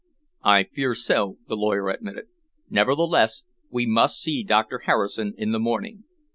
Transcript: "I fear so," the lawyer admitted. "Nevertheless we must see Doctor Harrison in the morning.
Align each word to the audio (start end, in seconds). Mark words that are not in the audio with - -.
"I 0.43 0.63
fear 0.63 0.95
so," 0.95 1.37
the 1.47 1.55
lawyer 1.55 1.87
admitted. 1.89 2.25
"Nevertheless 2.71 3.43
we 3.69 3.85
must 3.85 4.19
see 4.19 4.41
Doctor 4.43 4.79
Harrison 4.85 5.35
in 5.37 5.51
the 5.51 5.59
morning. 5.59 6.05